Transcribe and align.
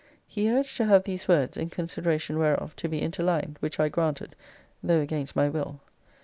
He 0.25 0.51
urged 0.51 0.77
to 0.77 0.85
have 0.85 1.03
these 1.03 1.27
words 1.27 1.55
(in 1.55 1.69
consideration 1.69 2.39
whereof) 2.39 2.75
to 2.77 2.89
be 2.89 3.03
interlined, 3.03 3.57
which 3.59 3.79
I 3.79 3.87
granted, 3.87 4.35
though 4.81 4.99
against 5.01 5.35
my 5.35 5.47
will. 5.47 5.79